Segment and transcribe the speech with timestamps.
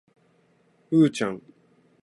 [0.89, 1.43] うーちゃん